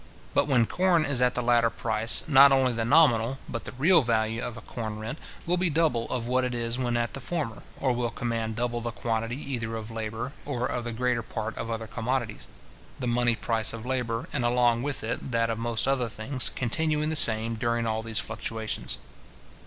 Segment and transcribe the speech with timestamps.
[0.33, 4.01] But when corn is at the latter price, not only the nominal, but the real
[4.01, 7.19] value of a corn rent, will be double of what it is when at the
[7.19, 11.55] former, or will command double the quantity either of labour, or of the greater part
[11.55, 12.47] of other commodities;
[12.97, 17.09] the money price of labour, and along with it that of most other things, continuing
[17.11, 18.97] the same during all these fluctuations.